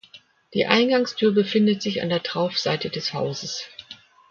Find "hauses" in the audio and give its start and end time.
3.13-3.65